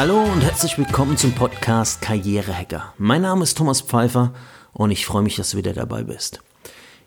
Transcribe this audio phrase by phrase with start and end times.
[0.00, 2.94] Hallo und herzlich willkommen zum Podcast Karrierehacker.
[2.96, 4.32] Mein Name ist Thomas Pfeiffer
[4.72, 6.40] und ich freue mich, dass du wieder dabei bist.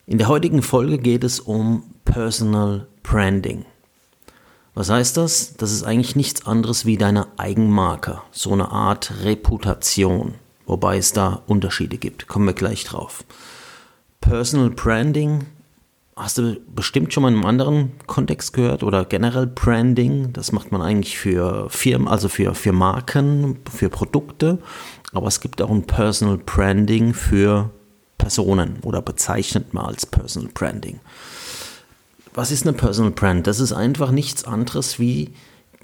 [0.06, 3.66] In der heutigen Folge geht es um Personal Branding.
[4.76, 5.56] Was heißt das?
[5.56, 10.36] Das ist eigentlich nichts anderes wie deine Eigenmarke, so eine Art Reputation,
[10.68, 12.28] wobei es da Unterschiede gibt.
[12.28, 13.26] Kommen wir gleich drauf.
[14.22, 15.48] Personal Branding
[16.16, 20.34] hast du bestimmt schon mal in einem anderen Kontext gehört oder generell Branding.
[20.34, 24.60] Das macht man eigentlich für Firmen, also für, für Marken, für Produkte.
[25.12, 27.72] Aber es gibt auch ein Personal Branding für
[28.18, 31.00] Personen oder bezeichnet man als Personal Branding.
[32.34, 33.46] Was ist eine Personal Brand?
[33.46, 35.34] Das ist einfach nichts anderes wie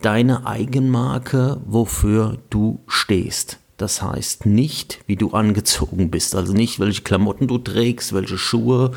[0.01, 3.59] deine Eigenmarke, wofür du stehst.
[3.77, 8.91] Das heißt nicht, wie du angezogen bist, also nicht, welche Klamotten du trägst, welche Schuhe,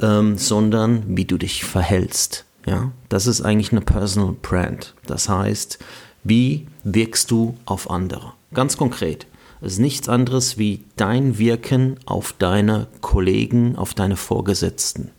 [0.00, 2.44] ähm, sondern wie du dich verhältst.
[2.66, 4.94] Ja, das ist eigentlich eine Personal Brand.
[5.06, 5.78] Das heißt,
[6.22, 8.32] wie wirkst du auf andere?
[8.54, 9.26] Ganz konkret.
[9.60, 15.10] Es ist nichts anderes wie dein Wirken auf deine Kollegen, auf deine Vorgesetzten.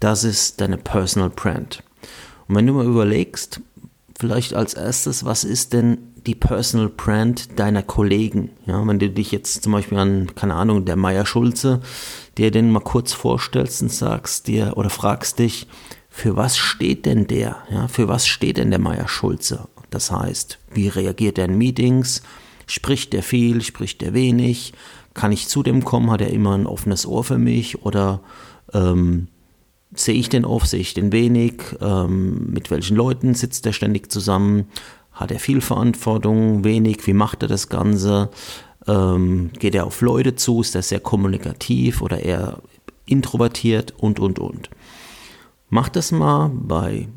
[0.00, 1.82] Das ist deine Personal Brand.
[2.46, 3.60] Und wenn du mal überlegst,
[4.18, 5.98] vielleicht als erstes, was ist denn
[6.28, 8.50] die Personal Brand deiner Kollegen?
[8.66, 11.80] Ja, wenn du dich jetzt zum Beispiel an, keine Ahnung, der Meier Schulze,
[12.36, 15.66] dir den mal kurz vorstellst und sagst dir oder fragst dich,
[16.10, 17.56] für was steht denn der?
[17.70, 19.68] Ja, für was steht denn der Meier Schulze?
[19.88, 22.22] Das heißt, wie reagiert er in Meetings?
[22.66, 23.62] Spricht er viel?
[23.62, 24.74] Spricht er wenig?
[25.14, 26.10] Kann ich zu dem kommen?
[26.10, 27.86] Hat er immer ein offenes Ohr für mich?
[27.86, 28.20] Oder
[28.74, 29.28] ähm,
[29.94, 30.68] sehe ich den oft?
[30.68, 31.54] Sehe ich den wenig?
[31.80, 34.66] Ähm, mit welchen Leuten sitzt er ständig zusammen?
[35.18, 36.62] Hat er viel Verantwortung?
[36.62, 37.04] Wenig?
[37.08, 38.30] Wie macht er das Ganze?
[38.86, 40.60] Ähm, geht er auf Leute zu?
[40.60, 42.58] Ist er sehr kommunikativ oder eher
[43.04, 43.94] introvertiert?
[43.98, 44.70] Und, und, und.
[45.70, 47.08] Mach das mal bei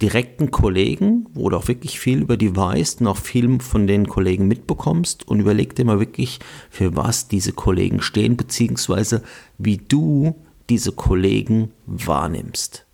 [0.00, 4.06] direkten Kollegen, wo du auch wirklich viel über die weißt und auch viel von den
[4.06, 6.38] Kollegen mitbekommst und überleg dir mal wirklich,
[6.70, 9.24] für was diese Kollegen stehen, beziehungsweise
[9.58, 10.36] wie du
[10.70, 12.86] diese Kollegen wahrnimmst.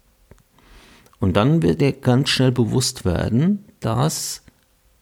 [1.21, 4.43] Und dann wird dir ganz schnell bewusst werden, dass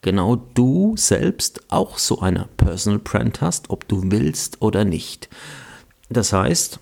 [0.02, 5.28] genau du selbst auch so eine Personal Brand hast, ob du willst oder nicht.
[6.08, 6.78] Das heißt,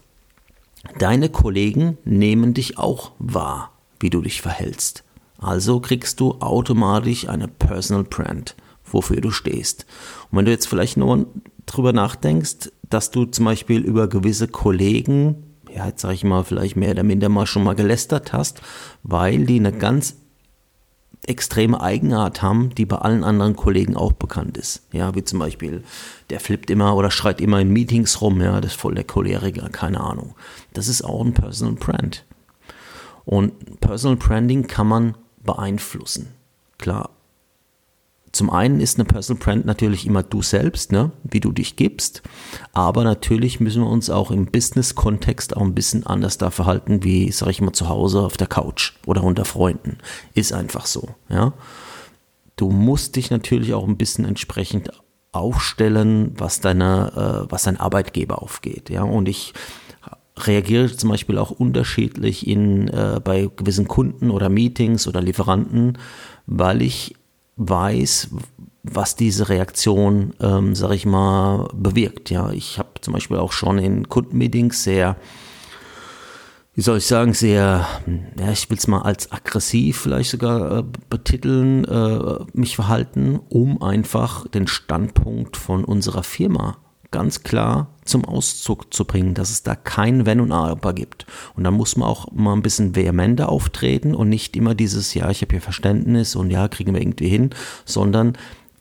[0.99, 5.05] deine Kollegen nehmen dich auch wahr, wie du dich verhältst.
[5.39, 9.87] Also kriegst du automatisch eine Personal Brand, wofür du stehst.
[10.31, 11.27] Und wenn du jetzt vielleicht nur
[11.67, 16.77] drüber nachdenkst, dass du zum Beispiel über gewisse Kollegen, ja, jetzt sage ich mal, vielleicht
[16.77, 18.61] mehr oder minder mal schon mal gelästert hast,
[19.03, 20.17] weil die eine ganz
[21.29, 24.83] extreme Eigenart haben, die bei allen anderen Kollegen auch bekannt ist.
[24.93, 25.85] Ja, wie zum Beispiel,
[26.31, 29.69] der flippt immer oder schreit immer in Meetings rum, ja, das ist voll der Choleriker,
[29.71, 30.35] keine Ahnung.
[30.73, 32.25] Das ist auch ein Personal Brand.
[33.25, 36.29] Und Personal Branding kann man beeinflussen.
[36.79, 37.11] Klar,
[38.35, 41.13] zum einen ist eine Personal Brand natürlich immer du selbst, ne?
[41.23, 42.23] wie du dich gibst.
[42.73, 47.31] Aber natürlich müssen wir uns auch im Business-Kontext auch ein bisschen anders da verhalten, wie,
[47.31, 49.99] sag ich mal, zu Hause auf der Couch oder unter Freunden.
[50.35, 51.53] Ist einfach so, ja.
[52.57, 54.91] Du musst dich natürlich auch ein bisschen entsprechend
[55.33, 59.03] aufstellen, was deine, äh, was dein Arbeitgeber aufgeht, ja.
[59.03, 59.55] Und ich
[60.37, 65.99] reagiere zum Beispiel auch unterschiedlich in, äh, bei gewissen Kunden oder Meetings oder Lieferanten,
[66.47, 67.15] weil ich
[67.57, 68.31] weiß,
[68.83, 72.31] was diese Reaktion, ähm, sag ich mal, bewirkt.
[72.31, 75.17] Ja, ich habe zum Beispiel auch schon in Kundenmeetings sehr,
[76.75, 77.87] wie soll ich sagen, sehr,
[78.39, 83.83] ja, ich will es mal als aggressiv vielleicht sogar äh, betiteln, äh, mich verhalten, um
[83.83, 86.77] einfach den Standpunkt von unserer Firma
[87.15, 91.27] ganz klar zum Auszug zu bringen, dass es da kein Wenn und Aber gibt.
[91.55, 95.31] Und dann muss man auch mal ein bisschen vehementer auftreten und nicht immer dieses, ja,
[95.31, 97.51] ich habe hier Verständnis und ja, kriegen wir irgendwie hin,
[97.85, 98.37] sondern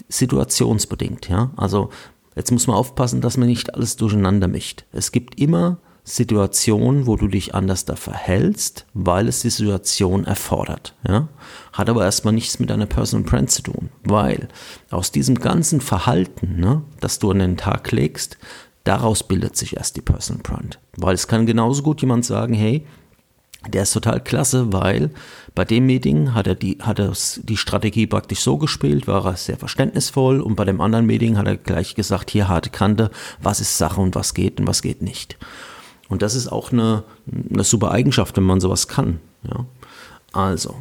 [0.09, 1.51] situationsbedingt, ja.
[1.57, 1.91] Also
[2.35, 4.83] jetzt muss man aufpassen, dass man nicht alles durcheinander mischt.
[4.91, 10.95] Es gibt immer Situation, wo du dich anders da verhältst, weil es die Situation erfordert.
[11.07, 11.29] Ja?
[11.71, 14.49] Hat aber erstmal nichts mit deiner Personal Brand zu tun, weil
[14.91, 18.37] aus diesem ganzen Verhalten, ne, das du an den Tag legst,
[18.83, 20.79] daraus bildet sich erst die Personal Brand.
[20.97, 22.85] Weil es kann genauso gut jemand sagen, hey,
[23.65, 25.09] der ist total klasse, weil
[25.55, 27.13] bei dem Meeting hat er die, hat er
[27.43, 31.47] die Strategie praktisch so gespielt, war er sehr verständnisvoll und bei dem anderen Meeting hat
[31.47, 33.09] er gleich gesagt, hier harte Kante,
[33.41, 35.37] was ist Sache und was geht und was geht nicht.
[36.13, 37.03] Und das ist auch eine,
[37.51, 39.19] eine super Eigenschaft, wenn man sowas kann.
[39.49, 39.65] Ja?
[40.31, 40.75] Also,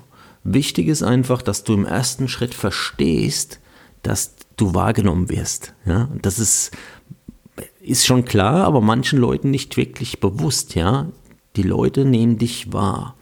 [0.44, 3.58] wichtig ist einfach, dass du im ersten Schritt verstehst,
[4.02, 5.72] dass du wahrgenommen wirst.
[5.86, 6.10] Ja?
[6.20, 6.72] Das ist,
[7.80, 10.74] ist schon klar, aber manchen Leuten nicht wirklich bewusst.
[10.74, 11.06] Ja?
[11.56, 13.16] Die Leute nehmen dich wahr.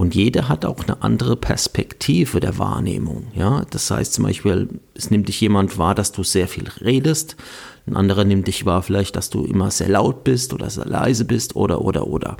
[0.00, 3.26] Und jeder hat auch eine andere Perspektive der Wahrnehmung.
[3.34, 3.66] Ja?
[3.68, 7.36] Das heißt zum Beispiel, es nimmt dich jemand wahr, dass du sehr viel redest.
[7.84, 11.26] Ein anderer nimmt dich wahr vielleicht, dass du immer sehr laut bist oder sehr leise
[11.26, 12.38] bist oder, oder, oder.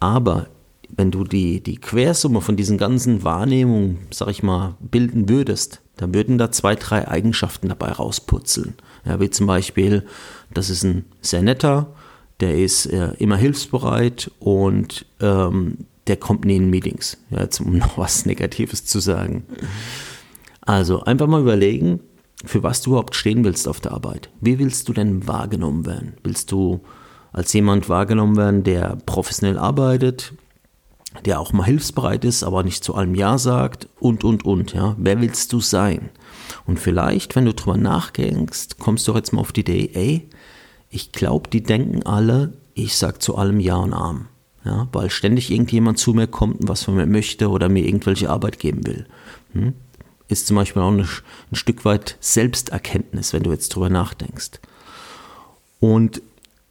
[0.00, 0.46] Aber
[0.88, 6.14] wenn du die, die Quersumme von diesen ganzen Wahrnehmungen, sag ich mal, bilden würdest, dann
[6.14, 8.72] würden da zwei, drei Eigenschaften dabei rausputzeln.
[9.04, 10.06] Ja, wie zum Beispiel,
[10.54, 11.92] das ist ein sehr netter,
[12.40, 15.76] der ist äh, immer hilfsbereit und ähm,
[16.06, 17.18] der kommt nie in Meetings.
[17.30, 19.44] Ja, jetzt, um noch was Negatives zu sagen.
[20.60, 22.00] Also einfach mal überlegen,
[22.44, 24.30] für was du überhaupt stehen willst auf der Arbeit.
[24.40, 26.14] Wie willst du denn wahrgenommen werden?
[26.22, 26.80] Willst du
[27.32, 30.34] als jemand wahrgenommen werden, der professionell arbeitet,
[31.24, 34.96] der auch mal hilfsbereit ist, aber nicht zu allem Ja sagt und, und, und, ja.
[34.98, 36.10] Wer willst du sein?
[36.66, 40.28] Und vielleicht, wenn du drüber nachdenkst, kommst du auch jetzt mal auf die Idee, ey,
[40.90, 44.28] ich glaube, die denken alle, ich sag zu allem Ja und Arm.
[44.64, 48.30] Ja, weil ständig irgendjemand zu mir kommt und was von mir möchte oder mir irgendwelche
[48.30, 49.06] Arbeit geben will.
[49.54, 49.72] Hm?
[50.28, 54.60] Ist zum Beispiel auch eine, ein Stück weit Selbsterkenntnis, wenn du jetzt drüber nachdenkst.
[55.80, 56.22] Und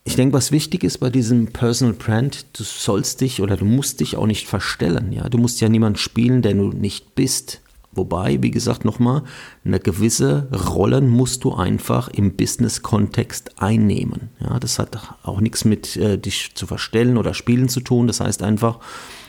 [0.03, 3.99] ich denke, was wichtig ist bei diesem Personal Brand, du sollst dich oder du musst
[3.99, 5.11] dich auch nicht verstellen.
[5.11, 5.29] Ja?
[5.29, 7.61] Du musst ja niemand spielen, der du nicht bist.
[7.93, 9.23] Wobei, wie gesagt, nochmal,
[9.65, 14.29] eine gewisse Rollen musst du einfach im Business-Kontext einnehmen.
[14.39, 18.07] Ja, das hat auch nichts mit äh, dich zu verstellen oder spielen zu tun.
[18.07, 18.79] Das heißt einfach,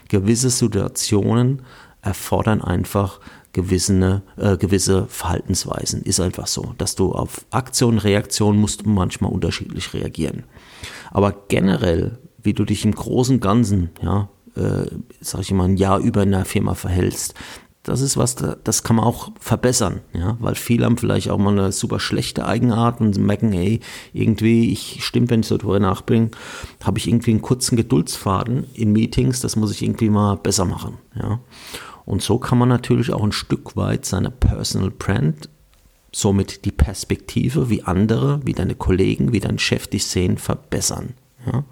[0.08, 1.62] gewisse Situationen
[2.02, 3.20] erfordern einfach
[3.52, 6.02] gewisse, äh, gewisse Verhaltensweisen.
[6.02, 10.44] Ist einfach so, dass du auf Aktion, Reaktion musst manchmal unterschiedlich reagieren.
[11.10, 14.86] Aber generell, wie du dich im großen Ganzen, ja, äh,
[15.20, 17.34] sag ich mal, ein Jahr über in einer Firma verhältst,
[17.82, 21.52] das ist was, das kann man auch verbessern, ja, weil viele haben vielleicht auch mal
[21.52, 23.80] eine super schlechte Eigenart und merken, ey,
[24.12, 26.30] irgendwie, ich stimmt, wenn ich so drüber nachbringe,
[26.84, 30.98] habe ich irgendwie einen kurzen Geduldsfaden in Meetings, das muss ich irgendwie mal besser machen,
[31.16, 31.40] ja.
[32.04, 35.48] Und so kann man natürlich auch ein Stück weit seine Personal Brand,
[36.12, 41.14] somit die Perspektive, wie andere, wie deine Kollegen, wie dein Chef dich sehen, verbessern.
[41.46, 41.64] Ja?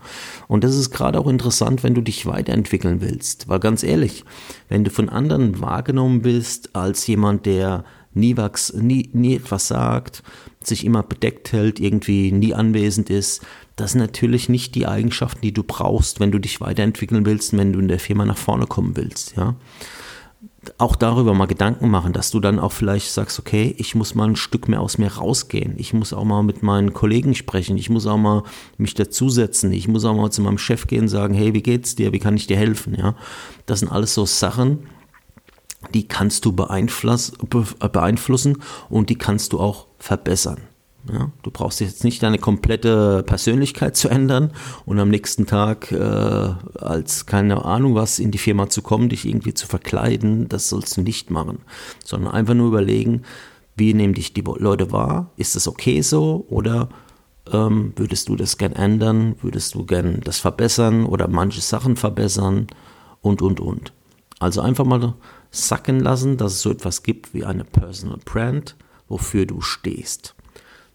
[0.48, 3.48] Und das ist gerade auch interessant, wenn du dich weiterentwickeln willst.
[3.48, 4.24] Weil ganz ehrlich,
[4.68, 10.22] wenn du von anderen wahrgenommen bist als jemand, der nie, was, nie, nie etwas sagt,
[10.62, 13.42] sich immer bedeckt hält, irgendwie nie anwesend ist,
[13.76, 17.72] das sind natürlich nicht die Eigenschaften, die du brauchst, wenn du dich weiterentwickeln willst, wenn
[17.72, 19.36] du in der Firma nach vorne kommen willst.
[19.36, 19.54] Ja?
[20.76, 24.28] Auch darüber mal Gedanken machen, dass du dann auch vielleicht sagst, okay, ich muss mal
[24.28, 25.74] ein Stück mehr aus mir rausgehen.
[25.78, 27.78] Ich muss auch mal mit meinen Kollegen sprechen.
[27.78, 28.42] Ich muss auch mal
[28.76, 29.72] mich dazusetzen.
[29.72, 32.12] Ich muss auch mal zu meinem Chef gehen und sagen, hey, wie geht's dir?
[32.12, 32.94] Wie kann ich dir helfen?
[32.94, 33.16] Ja,
[33.64, 34.80] das sind alles so Sachen,
[35.94, 38.58] die kannst du beeinflussen
[38.90, 40.58] und die kannst du auch verbessern.
[41.10, 44.52] Ja, du brauchst jetzt nicht deine komplette Persönlichkeit zu ändern
[44.84, 49.24] und am nächsten Tag äh, als keine Ahnung was in die Firma zu kommen, dich
[49.24, 51.60] irgendwie zu verkleiden, das sollst du nicht machen,
[52.04, 53.22] sondern einfach nur überlegen,
[53.76, 56.90] wie nehmen dich die Leute wahr, ist das okay so oder
[57.50, 62.66] ähm, würdest du das gern ändern, würdest du gern das verbessern oder manche Sachen verbessern
[63.22, 63.92] und und und.
[64.38, 65.14] Also einfach mal
[65.50, 68.76] sacken lassen, dass es so etwas gibt wie eine Personal Brand,
[69.08, 70.34] wofür du stehst.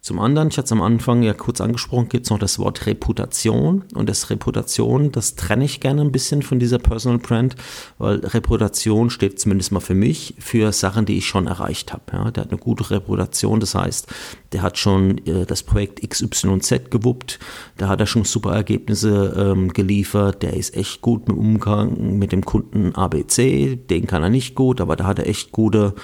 [0.05, 2.85] Zum anderen, ich hatte es am Anfang ja kurz angesprochen, gibt es noch das Wort
[2.85, 3.85] Reputation.
[3.95, 7.55] Und das Reputation, das trenne ich gerne ein bisschen von dieser Personal Brand,
[7.97, 12.03] weil Reputation steht zumindest mal für mich für Sachen, die ich schon erreicht habe.
[12.13, 14.05] Ja, der hat eine gute Reputation, das heißt,
[14.51, 17.39] der hat schon äh, das Projekt XYZ gewuppt,
[17.77, 22.31] da hat er schon super Ergebnisse ähm, geliefert, der ist echt gut mit Umgang mit
[22.31, 25.95] dem Kunden ABC, den kann er nicht gut, aber da hat er echt gute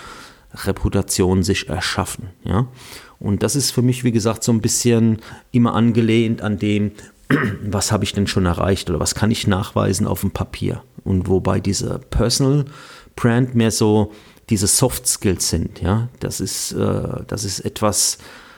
[0.53, 2.29] Reputation sich erschaffen.
[2.43, 2.67] Ja?
[3.21, 5.19] Und das ist für mich, wie gesagt, so ein bisschen
[5.51, 6.91] immer angelehnt an dem,
[7.63, 10.83] was habe ich denn schon erreicht oder was kann ich nachweisen auf dem Papier.
[11.03, 12.65] Und wobei diese Personal
[13.15, 14.11] Brand mehr so
[14.49, 15.81] diese Soft Skills sind.
[15.81, 16.09] Ja?
[16.19, 18.17] Das, ist, äh, das ist etwas,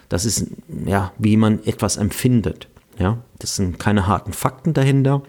[0.10, 0.48] das ist,
[0.86, 2.68] ja, wie man etwas empfindet.
[2.98, 3.20] Ja?
[3.40, 5.22] Das sind keine harten Fakten dahinter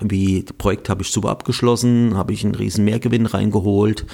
[0.00, 4.06] wie das Projekt habe ich super abgeschlossen, habe ich einen riesen Mehrgewinn reingeholt,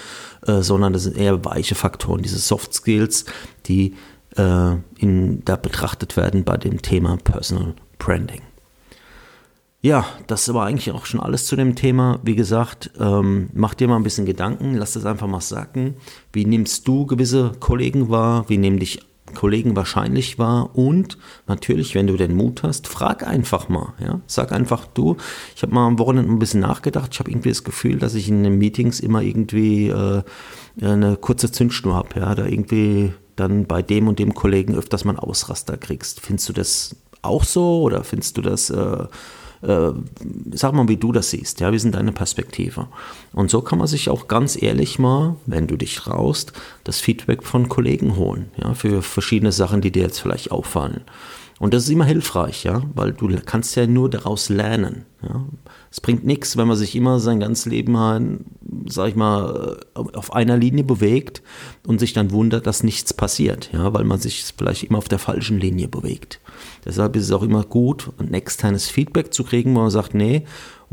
[0.46, 3.26] äh, sondern das sind eher weiche Faktoren, diese Soft Skills,
[3.66, 3.94] die
[4.36, 8.42] äh, in, da betrachtet werden bei dem Thema Personal Branding.
[9.80, 12.18] Ja, das war eigentlich auch schon alles zu dem Thema.
[12.22, 15.96] Wie gesagt, ähm, mach dir mal ein bisschen Gedanken, lass das einfach mal sacken.
[16.32, 18.46] Wie nimmst du gewisse Kollegen wahr?
[18.48, 19.00] Wie nehmen dich
[19.34, 20.76] Kollegen wahrscheinlich war.
[20.76, 23.92] Und natürlich, wenn du den Mut hast, frag einfach mal.
[24.00, 24.20] Ja?
[24.26, 25.16] Sag einfach du.
[25.54, 27.10] Ich habe mal am Wochenende ein bisschen nachgedacht.
[27.12, 30.22] Ich habe irgendwie das Gefühl, dass ich in den Meetings immer irgendwie äh,
[30.80, 32.20] eine kurze Zündschnur habe.
[32.20, 32.34] Ja?
[32.34, 36.20] Da irgendwie dann bei dem und dem Kollegen öfters mal einen Ausraster kriegst.
[36.20, 39.06] Findest du das auch so oder findest du das äh,
[39.66, 39.92] äh,
[40.52, 41.60] sag mal, wie du das siehst.
[41.60, 42.88] Ja, wie sind deine Perspektive?
[43.32, 46.52] Und so kann man sich auch ganz ehrlich mal, wenn du dich traust,
[46.84, 51.02] das Feedback von Kollegen holen, ja, für verschiedene Sachen, die dir jetzt vielleicht auffallen.
[51.60, 55.06] Und das ist immer hilfreich, ja, weil du kannst ja nur daraus lernen.
[55.22, 55.44] Ja.
[55.90, 58.44] Es bringt nichts, wenn man sich immer sein ganzes Leben,
[58.86, 61.42] sag ich mal, auf einer Linie bewegt
[61.86, 65.20] und sich dann wundert, dass nichts passiert, ja, weil man sich vielleicht immer auf der
[65.20, 66.40] falschen Linie bewegt.
[66.84, 70.44] Deshalb ist es auch immer gut, ein externes Feedback zu kriegen, wo man sagt, nee,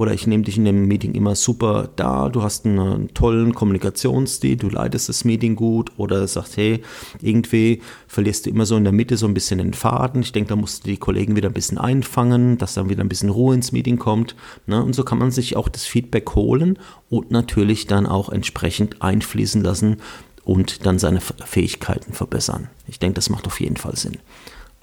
[0.01, 4.55] oder ich nehme dich in dem Meeting immer super da, du hast einen tollen Kommunikationsstil,
[4.57, 6.81] du leitest das Meeting gut oder sagst, hey,
[7.21, 10.23] irgendwie verlierst du immer so in der Mitte so ein bisschen den Faden.
[10.23, 13.09] Ich denke, da musst du die Kollegen wieder ein bisschen einfangen, dass dann wieder ein
[13.09, 14.35] bisschen Ruhe ins Meeting kommt.
[14.65, 14.83] Ne?
[14.83, 16.79] Und so kann man sich auch das Feedback holen
[17.11, 19.97] und natürlich dann auch entsprechend einfließen lassen
[20.43, 22.69] und dann seine Fähigkeiten verbessern.
[22.87, 24.17] Ich denke, das macht auf jeden Fall Sinn.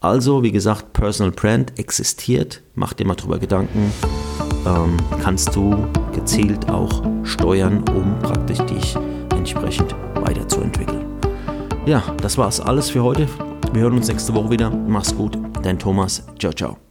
[0.01, 3.93] Also, wie gesagt, Personal Brand existiert, mach dir mal drüber Gedanken
[4.67, 8.97] ähm, kannst du gezielt auch steuern, um praktisch dich
[9.35, 11.07] entsprechend weiterzuentwickeln.
[11.87, 13.27] Ja, das war es alles für heute.
[13.73, 14.71] Wir hören uns nächste Woche wieder.
[14.71, 16.25] Mach's gut, dein Thomas.
[16.39, 16.88] Ciao, ciao.